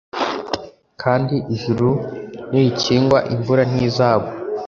[1.01, 1.89] kandi ijuru
[2.51, 4.31] nirikingwa imvura ntizagwa